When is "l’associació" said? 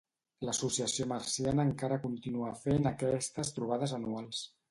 0.47-1.05